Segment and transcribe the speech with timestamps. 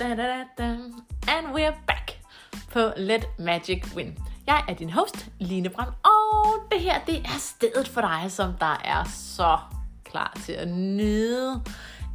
[0.00, 0.64] da, da, da, da.
[1.28, 2.10] And we're back
[2.72, 4.18] på Let Magic Win.
[4.46, 8.52] Jeg er din host, Line Brand, og det her, det er stedet for dig, som
[8.60, 9.58] der er så
[10.04, 11.62] klar til at nyde,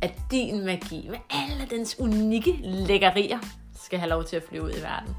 [0.02, 3.40] at din magi med alle dens unikke lækkerier
[3.76, 5.16] skal have lov til at flyve ud i verden.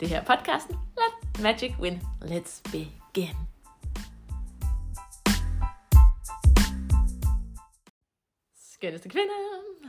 [0.00, 2.02] Det her podcasten Let Magic Win.
[2.22, 3.55] Let's begin.
[8.76, 9.32] Skønneste kvinde,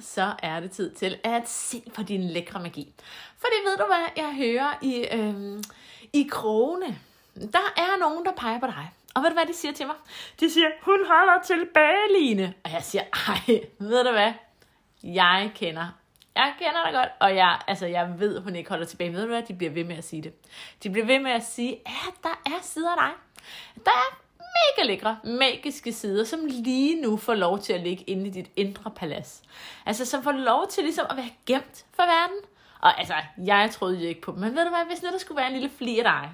[0.02, 2.94] så er det tid til at se på din lækre magi.
[3.38, 5.64] For det ved du hvad, jeg hører i, øhm,
[6.14, 7.00] i krone,
[7.36, 8.92] der er nogen, der peger på dig.
[9.16, 9.96] Og ved du hvad de siger til mig?
[10.40, 12.54] De siger, hun holder tilbage, Line.
[12.64, 14.34] Og jeg siger, ej, ved du hvad?
[15.04, 15.88] Jeg kender
[16.38, 19.14] jeg kender dig godt, og jeg, altså, jeg ved, hun ikke holder tilbage.
[19.14, 19.44] Ved du hvad?
[19.44, 20.34] De bliver ved med at sige det.
[20.84, 23.12] De bliver ved med at sige, at der er sider af dig.
[23.86, 28.28] Der er mega lækre, magiske sider, som lige nu får lov til at ligge inde
[28.28, 29.42] i dit indre palads.
[29.86, 32.38] Altså, som får lov til ligesom at være gemt for verden.
[32.82, 33.14] Og altså,
[33.46, 35.48] jeg troede jo ikke på dem, men ved du hvad, hvis nu der skulle være
[35.48, 36.32] en lille fli af dig,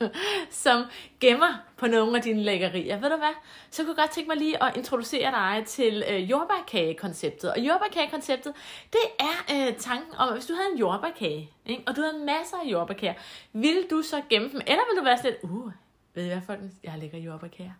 [0.64, 0.84] som
[1.20, 3.34] gemmer på nogle af dine lækkerier, ved du hvad,
[3.70, 7.52] så kunne jeg godt tænke mig lige at introducere dig til øh, jordbærkage-konceptet.
[7.52, 8.52] Og jordbærkage-konceptet,
[8.92, 12.24] det er øh, tanken om, at hvis du havde en jordbærkage, ikke, og du havde
[12.24, 13.14] masser af jordbærkager,
[13.52, 15.72] vil du så gemme dem, eller vil du være sådan lidt, uh,
[16.18, 16.74] ved I hvad, folkens?
[16.82, 17.70] Jeg har jordbærkager.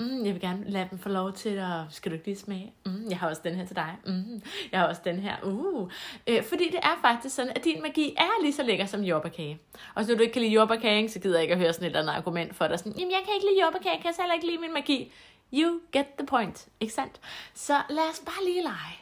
[0.00, 1.80] Mm, jeg vil gerne lade dem få lov til at...
[1.90, 2.74] Skal du ikke lige smage?
[2.86, 3.96] Mm, jeg har også den her til dig.
[4.06, 5.36] Mm, jeg har også den her.
[5.42, 5.90] Uh.
[6.26, 9.58] Øh, fordi det er faktisk sådan, at din magi er lige så lækker som jordbærkage.
[9.94, 11.84] Og så når du ikke kan lide jordbærkage, så gider jeg ikke at høre sådan
[11.84, 12.78] et eller andet argument for dig.
[12.78, 15.12] Sådan, Jamen, jeg kan ikke lide jordbærkage, jeg kan heller ikke lide min magi.
[15.52, 17.20] You get the point, ikke sandt?
[17.54, 18.96] Så lad os bare lige lege,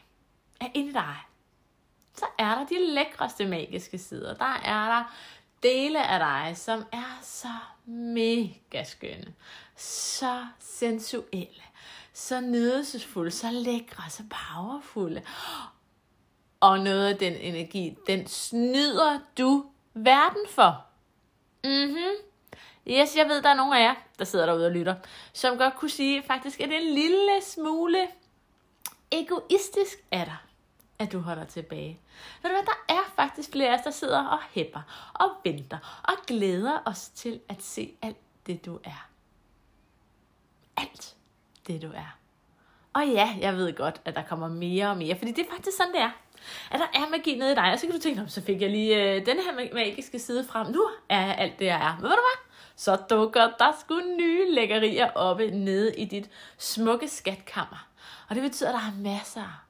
[0.61, 1.17] Er inde i dig,
[2.15, 4.35] så er der de lækreste magiske sider.
[4.35, 5.15] Der er der
[5.63, 7.55] dele af dig, som er så
[7.87, 9.35] mega skønne,
[9.77, 11.63] så sensuelle,
[12.13, 15.23] så nydelsesfulde, så lækre, så powerfulde.
[16.61, 19.65] Og noget af den energi, den snyder du
[19.95, 20.85] verden for.
[21.65, 22.11] Mhm.
[22.87, 24.95] Yes, jeg ved, der er nogle af jer, der sidder derude og lytter,
[25.33, 28.09] som godt kunne sige, faktisk er det en lille smule
[29.11, 30.37] egoistisk af dig
[31.01, 32.01] at du holder tilbage.
[32.43, 36.03] Ved du hvad, der er faktisk flere af os, der sidder og hæpper og venter
[36.05, 38.17] og glæder os til at se alt
[38.47, 39.09] det, du er.
[40.77, 41.17] Alt
[41.67, 42.17] det, du er.
[42.93, 45.77] Og ja, jeg ved godt, at der kommer mere og mere, fordi det er faktisk
[45.77, 46.11] sådan, det er.
[46.71, 48.71] At der er magi nede i dig, og så kan du tænke, så fik jeg
[48.71, 50.67] lige øh, den her magiske side frem.
[50.67, 51.95] Nu er alt det, jeg er.
[51.95, 52.51] Men ved du hvad?
[52.77, 57.89] Så dukker der sgu nye lækkerier oppe nede i dit smukke skatkammer.
[58.29, 59.65] Og det betyder, at der er masser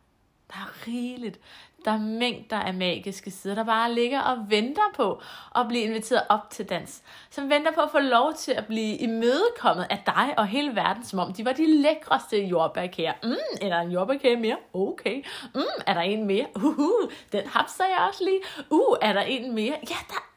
[0.51, 1.41] der er rigeligt.
[1.85, 5.23] Der er mængder af magiske sider, der bare ligger og venter på
[5.57, 7.03] at blive inviteret op til dans.
[7.31, 11.05] Som venter på at få lov til at blive imødekommet af dig og hele verden,
[11.05, 13.13] som om de var de lækreste jordbærkager.
[13.23, 14.57] Mm, er der en jordbærkage mere?
[14.73, 15.25] Okay.
[15.55, 16.47] Mm, er der en mere?
[16.57, 18.41] Uhuh, den hapser jeg også lige.
[18.71, 19.77] Uh, er der en mere?
[19.91, 20.31] Ja, der.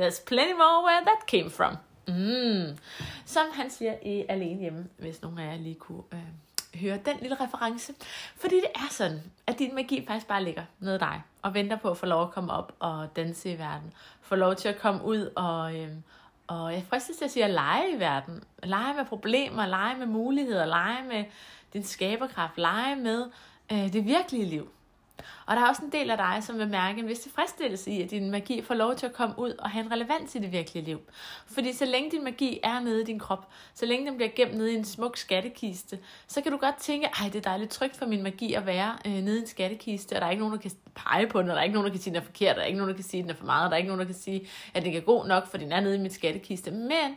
[0.00, 1.76] There's plenty more where that came from.
[2.08, 2.78] Mm.
[3.26, 6.02] Som han siger i Alene Hjemme, hvis nogen af jer lige kunne...
[6.12, 6.18] Øh
[6.74, 7.94] høre den lille reference.
[8.36, 11.90] Fordi det er sådan, at din magi faktisk bare ligger nede dig, og venter på
[11.90, 13.92] at få lov at komme op og danse i verden.
[14.20, 16.02] Få lov til at komme ud og, øhm,
[16.46, 18.44] og jeg fristes til at sige at lege i verden.
[18.62, 21.24] Lege med problemer, lege med muligheder, lege med
[21.72, 23.30] din skaberkraft, lege med
[23.72, 24.68] øh, det virkelige liv.
[25.46, 28.02] Og der er også en del af dig, som vil mærke en vis tilfredsstillelse i,
[28.02, 30.52] at din magi får lov til at komme ud og have en relevans i det
[30.52, 31.00] virkelige liv.
[31.46, 34.54] Fordi så længe din magi er nede i din krop, så længe den bliver gemt
[34.54, 37.96] nede i en smuk skattekiste, så kan du godt tænke, ej, det er dejligt trygt
[37.96, 40.56] for min magi at være øh, nede i en skattekiste, og der er ikke nogen,
[40.56, 42.22] der kan pege på den, og der er ikke nogen, der kan sige, at den
[42.22, 43.70] er forkert, der er ikke nogen, der kan sige, at den er for meget, og
[43.70, 45.80] der er ikke nogen, der kan sige, at den er god nok, for den er
[45.80, 46.70] nede i min skattekiste.
[46.70, 47.16] Men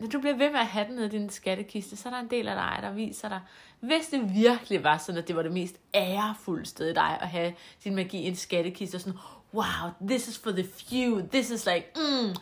[0.00, 2.20] når du bliver ved med at have den nede i din skattekiste, så er der
[2.20, 3.40] en del af dig, der viser dig,
[3.80, 7.28] hvis det virkelig var sådan, at det var det mest ærefulde sted i dig, at
[7.28, 9.18] have din magi i en skattekiste, og sådan,
[9.54, 12.34] wow, this is for the few, this is like, mm.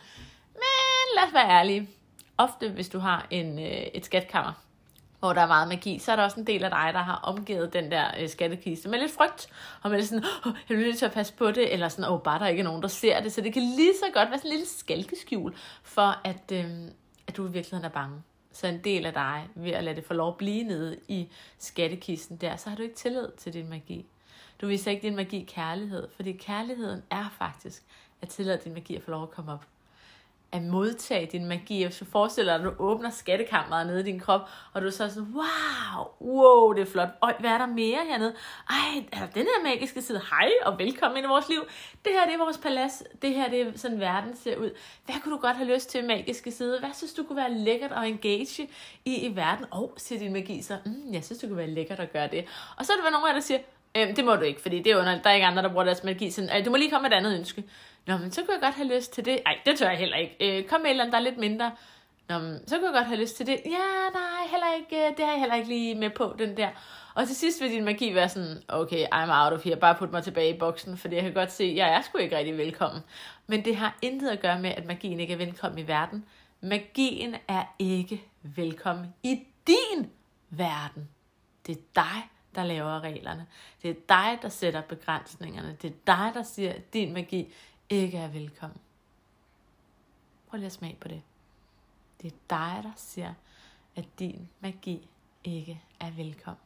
[0.53, 1.89] Men lad os være ærlige.
[2.37, 4.53] Ofte, hvis du har en, øh, et skatkammer,
[5.19, 7.15] hvor der er meget magi, så er der også en del af dig, der har
[7.15, 9.49] omgivet den der øh, skattekiste med lidt frygt,
[9.81, 12.05] og med lidt sådan, oh, jeg bliver nødt til at passe på det, eller sådan,
[12.05, 14.29] åh, oh, bare der ikke nogen, der ser det, så det kan lige så godt
[14.29, 16.65] være sådan en lille skalkeskjul, for at, øh,
[17.29, 18.21] at du i virkeligheden er bange.
[18.51, 21.31] Så en del af dig, ved at lade det få lov at blive nede i
[21.57, 24.05] skattekisten der, så har du ikke tillid til din magi.
[24.61, 27.83] Du viser ikke din magi kærlighed, fordi kærligheden er faktisk
[28.21, 29.65] at tillade din magi at få lov at komme op
[30.51, 31.83] at modtage din magi.
[31.83, 34.41] Og du forestiller dig, at du åbner skattekammeret nede i din krop,
[34.73, 37.09] og du er så sådan, wow, wow, det er flot.
[37.21, 38.35] Og hvad er der mere hernede?
[38.69, 40.21] Ej, er der den her magiske side?
[40.29, 41.61] Hej, og velkommen ind i vores liv.
[42.05, 43.03] Det her, det er vores palads.
[43.21, 44.69] Det her, det er sådan verden ser ud.
[45.05, 46.79] Hvad kunne du godt have lyst til magiske side?
[46.79, 48.69] Hvad synes du kunne være lækkert at engage
[49.05, 49.65] i i verden?
[49.71, 52.27] Og oh, siger din magi så, mm, jeg synes, det kunne være lækkert at gøre
[52.27, 52.45] det.
[52.77, 53.59] Og så er der nogen af der siger,
[53.97, 55.23] Øhm, det må du ikke, fordi det er underligt.
[55.23, 56.31] Der er ikke andre, der bruger deres magi.
[56.31, 57.63] Sådan, øh, du må lige komme med et andet ønske.
[58.07, 59.39] Nå, men så kunne jeg godt have lyst til det.
[59.45, 60.57] Nej, det tør jeg heller ikke.
[60.57, 61.71] Øh, kom med et eller andet, der er lidt mindre.
[62.29, 63.59] Nå, men så kunne jeg godt have lyst til det.
[63.65, 66.69] Ja, nej, heller ikke, øh, det har jeg heller ikke lige med på, den der.
[67.15, 70.11] Og til sidst vil din magi være sådan, okay, I'm out of here, bare put
[70.11, 72.57] mig tilbage i boksen, fordi jeg kan godt se, at jeg er sgu ikke rigtig
[72.57, 73.01] velkommen.
[73.47, 76.25] Men det har intet at gøre med, at magien ikke er velkommen i verden.
[76.61, 80.11] Magien er ikke velkommen i din
[80.49, 81.09] verden.
[81.67, 83.47] Det er dig, der laver reglerne.
[83.81, 85.77] Det er dig, der sætter begrænsningerne.
[85.81, 87.53] Det er dig, der siger, at din magi
[87.89, 88.79] ikke er velkommen.
[90.49, 91.21] Prøv lige at smage på det.
[92.21, 93.33] Det er dig, der siger,
[93.95, 95.09] at din magi
[95.43, 96.61] ikke er velkommen.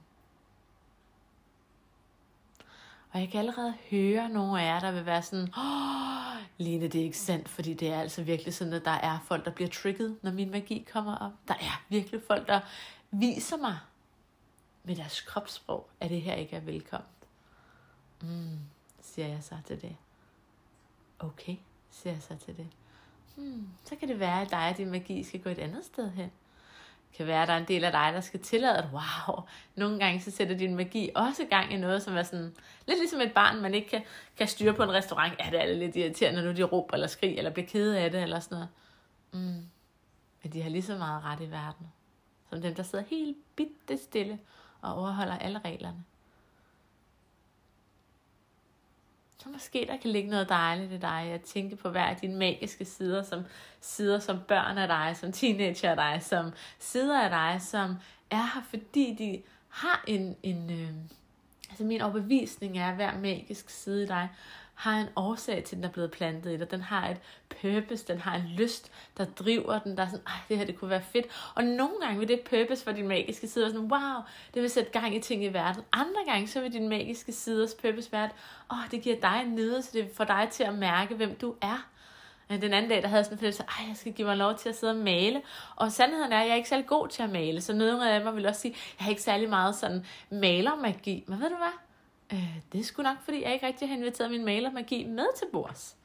[3.12, 6.13] Og jeg kan allerede høre nogle af jer, der vil være sådan, åh,
[6.57, 9.45] Line, det er ikke sandt, fordi det er altså virkelig sådan, at der er folk,
[9.45, 11.31] der bliver trigget, når min magi kommer op.
[11.47, 12.59] Der er virkelig folk, der
[13.12, 13.77] viser mig
[14.83, 17.09] med deres kropssprog, at det her ikke er velkommen.
[18.21, 18.59] Mm,
[19.01, 19.95] siger jeg så til det.
[21.19, 21.56] Okay,
[21.89, 22.68] siger jeg så til det.
[23.35, 26.12] Hmm, så kan det være, at dig og din magi skal gå et andet sted
[26.12, 26.31] hen
[27.13, 29.44] kan være, at der er en del af dig, der skal tillade, at wow,
[29.75, 32.56] nogle gange så sætter din magi også i gang i noget, som er sådan,
[32.88, 34.03] lidt ligesom et barn, man ikke kan,
[34.38, 35.33] kan styre på en restaurant.
[35.39, 38.24] Ja, det er lidt irriterende, når de råber eller skriger, eller bliver kede af det,
[38.24, 38.69] eller sådan noget.
[39.31, 39.65] Mm.
[40.44, 41.88] Men de har lige så meget ret i verden,
[42.50, 44.39] som dem, der sidder helt bitte stille
[44.83, 46.03] og overholder alle reglerne.
[49.44, 52.35] så måske der kan ligge noget dejligt i dig at tænke på hver af dine
[52.35, 53.44] magiske sider, som
[53.81, 57.95] sider som børn af dig, som teenager af dig, som sider af dig, som
[58.30, 60.89] er her, fordi de har en, en øh,
[61.69, 64.30] altså min overbevisning er, at hver magisk side i dig
[64.83, 66.71] har en årsag til, at den er blevet plantet i dig.
[66.71, 67.18] Den har et
[67.62, 70.80] purpose, den har en lyst, der driver den, der er sådan, Ej, det her det
[70.80, 71.25] kunne være fedt.
[71.56, 74.21] Og nogle gange vil det purpose for din magiske side være sådan, wow,
[74.53, 75.83] det vil sætte gang i ting i verden.
[75.91, 78.30] Andre gange så vil din magiske siders purpose være,
[78.71, 81.56] åh, oh, det giver dig en nydelse, det får dig til at mærke, hvem du
[81.62, 81.88] er.
[82.51, 84.38] Øh, den anden dag, der havde jeg sådan en følelse, at jeg skal give mig
[84.38, 85.41] lov til at sidde og male.
[85.75, 87.62] Og sandheden er, at jeg er ikke særlig god til at male.
[87.62, 91.24] Så nogle af mig vil også sige, at jeg har ikke særlig meget sådan malermagi.
[91.27, 91.93] Men ved du hvad?
[92.34, 95.46] Øh, det er sgu nok, fordi jeg ikke rigtig har inviteret min malermagi med til
[95.52, 95.96] bords.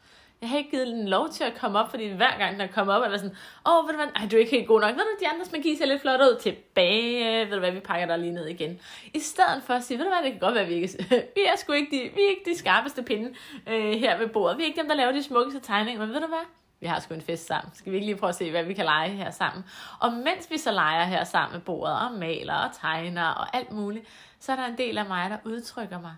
[0.40, 2.94] Jeg har ikke givet den lov til at komme op, fordi hver gang den kommer
[2.94, 3.36] op, er det sådan,
[3.66, 4.90] åh, ved du hvad, Ej, du er ikke helt god nok.
[4.90, 6.38] Ved du, de andres magi ser lidt flot ud.
[6.40, 8.80] Tilbage, ved du hvad, vi pakker dig lige ned igen.
[9.14, 10.88] I stedet for at sige, ved du hvad, det kan godt være, at vi ikke,
[11.36, 13.34] vi er sgu ikke de, vi er ikke de skarpeste pinde
[13.66, 14.58] øh, her ved bordet.
[14.58, 16.46] Vi er ikke dem, der laver de smukkeste tegninger, men ved du hvad,
[16.80, 17.74] vi har sgu en fest sammen.
[17.74, 19.64] Skal vi ikke lige prøve at se, hvad vi kan lege her sammen?
[20.00, 23.72] Og mens vi så leger her sammen med bordet, og maler og tegner og alt
[23.72, 24.06] muligt,
[24.38, 26.14] så er der en del af mig, der udtrykker mig.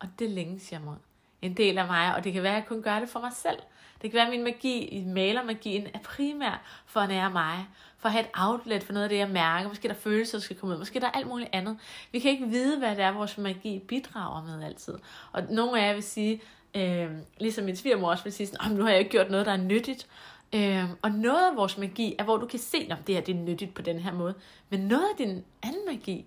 [0.00, 0.96] Og det længes jeg mod.
[1.42, 3.32] En del af mig, og det kan være, at jeg kun gør det for mig
[3.32, 3.58] selv.
[4.02, 7.66] Det kan være, at min magi, malermagien, er primær for at nære mig.
[7.98, 9.68] For at have et outlet for noget af det, jeg mærker.
[9.68, 10.78] Måske der følelser, der skal komme ud.
[10.78, 11.78] Måske der er alt muligt andet.
[12.12, 14.98] Vi kan ikke vide, hvad det er, vores magi bidrager med altid.
[15.32, 16.42] Og nogle af jer vil sige,
[16.74, 19.52] øh, ligesom min svigermor også vil sige, sådan, nu har jeg ikke gjort noget, der
[19.52, 20.08] er nyttigt.
[20.54, 23.34] Øh, og noget af vores magi er, hvor du kan se, om det her det
[23.34, 24.34] er nyttigt på den her måde.
[24.70, 26.26] Men noget af din anden magi,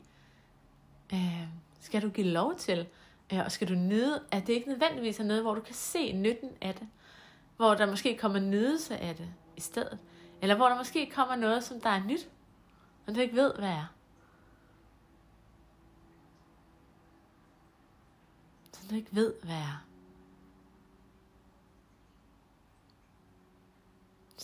[1.13, 1.47] øh,
[1.79, 2.87] skal du give lov til.
[3.33, 6.11] Øh, og skal du nyde, at det ikke nødvendigvis er noget, hvor du kan se
[6.11, 6.87] nytten af det.
[7.57, 9.27] Hvor der måske kommer nydelse af det
[9.57, 9.99] i stedet.
[10.41, 12.29] Eller hvor der måske kommer noget, som der er nyt,
[13.05, 13.93] som du ikke ved, hvad er.
[18.71, 19.84] Som du ikke ved, hvad er.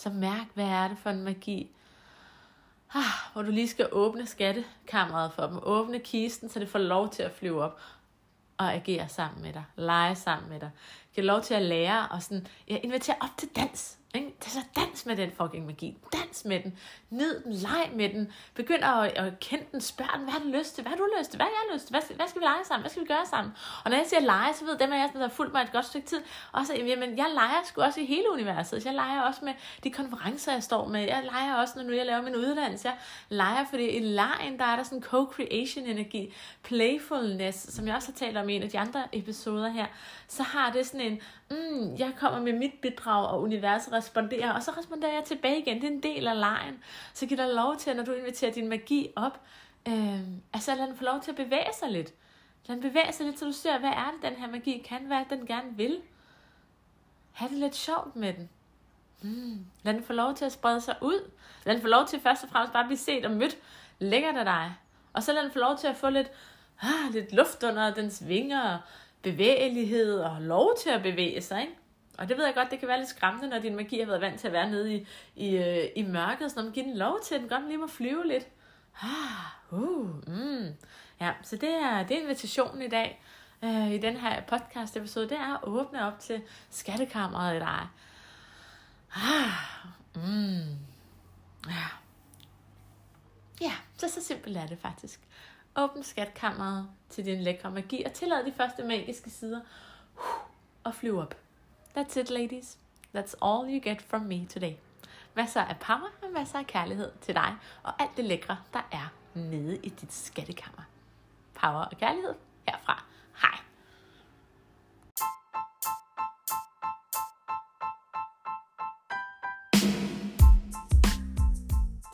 [0.02, 1.72] Så mærk, hvad er det for en magi,
[2.94, 3.04] ah,
[3.34, 5.60] hvor du lige skal åbne skattekammeret for dem.
[5.64, 7.82] Åbne kisten, så det får lov til at flyve op
[8.58, 9.64] og agere sammen med dig.
[9.76, 10.72] Lege sammen med dig.
[11.14, 13.98] Giv lov til at lære og sådan, ja, invitere op til dans.
[14.16, 14.34] Ikke?
[14.40, 15.98] Tag så dans med den fucking magi.
[16.14, 16.78] Dans med den.
[17.10, 17.54] Nyd den.
[17.54, 18.32] Leg med den.
[18.54, 19.82] Begynd at, at kende den.
[19.82, 20.82] Spørg den, hvad har du lyst til?
[20.82, 21.38] Hvad har du lyst til?
[21.38, 21.94] Hvad har jeg lyst til?
[21.94, 22.82] Hvad, hvad skal vi lege sammen?
[22.84, 23.54] Hvad skal vi gøre sammen?
[23.86, 25.72] Og når jeg siger lege, så ved dem af jer, der har fulgt mig et
[25.72, 28.86] godt stykke tid, også, jamen, jeg leger sgu også i hele universet.
[28.86, 29.54] Jeg leger også med
[29.84, 31.02] de konferencer, jeg står med.
[31.02, 32.88] Jeg leger også, når nu jeg laver min uddannelse.
[32.88, 32.98] Jeg
[33.30, 38.18] leger, fordi i lejen, der er der sådan co-creation energi, playfulness, som jeg også har
[38.26, 39.86] talt om i en af de andre episoder her,
[40.28, 44.64] så har det sådan en, mm, jeg kommer med mit bidrag, og universet responderer, og
[44.64, 45.82] så responderer jeg tilbage igen.
[45.82, 46.84] Det er en del af lejen.
[47.14, 49.40] Så giv dig lov til, når du inviterer din magi op,
[49.88, 50.20] øh,
[50.54, 52.14] altså lad den få lov til at bevæge sig lidt.
[52.68, 55.02] Lad den bevæge sig lidt, så du ser, hvad er det, den her magi kan,
[55.02, 56.02] hvad den gerne vil.
[57.32, 58.50] Ha' det lidt sjovt med den.
[59.22, 59.66] Mm.
[59.84, 61.32] Lad den få lov til at sprede sig ud.
[61.66, 63.58] Lad den få lov til først og fremmest bare at blive set og mødt.
[64.00, 64.76] Lækkert af dig.
[65.14, 66.32] Og så lad den få lov til at få lidt,
[66.82, 68.78] ah, lidt luft under dens vinger,
[69.22, 71.62] bevægelighed og lov til at bevæge sig.
[71.62, 71.74] Ikke?
[72.22, 74.22] Og det ved jeg godt, det kan være lidt skræmmende, når din magi har været
[74.22, 76.98] vant til at være nede i, i, øh, i mørket, så når man giver den
[76.98, 78.48] lov til, at den godt lige må flyve lidt.
[79.02, 80.74] Ah, uh, mm.
[81.22, 83.22] Ja, så det er, det er invitationen i dag.
[83.64, 87.88] øh, i den her podcast episode, det er at åbne op til skattekammeret i dig.
[89.16, 89.52] Ah,
[90.16, 90.78] mm,
[91.68, 91.88] ja.
[93.62, 95.20] ja, så så simpelt er det faktisk.
[95.76, 99.62] Åbn skatkammeret til din lækre magi, og tillad de første magiske sider
[100.16, 100.24] uh,
[100.84, 101.36] og flyve op.
[101.94, 102.78] That's it, ladies.
[103.14, 104.78] That's all you get from me today.
[105.36, 109.14] Masser af power og masser af kærlighed til dig, og alt det lækre, der er
[109.34, 110.84] nede i dit skattekammer.
[111.54, 112.34] Power og kærlighed
[112.68, 113.04] herfra.
[113.42, 113.60] Hej.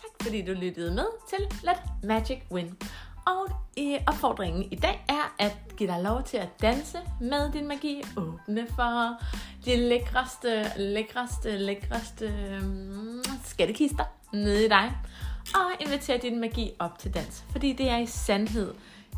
[0.02, 2.78] Tak fordi du lyttede med til Let Magic Win.
[3.28, 7.68] Og i opfordringen i dag er at give dig lov til at danse med din
[7.68, 8.04] magi.
[8.18, 9.22] Åbne for
[9.66, 14.04] de lækreste, lækreste, lækreste um, skattekister
[14.34, 14.92] nede i dig.
[15.56, 17.46] Og invitere din magi op til dans.
[17.52, 18.74] Fordi det er i sandhed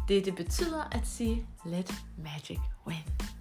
[0.09, 3.38] det, det betyder at sige let magic win.